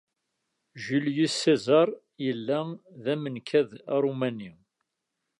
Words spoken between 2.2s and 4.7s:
yella d amenkad arumani.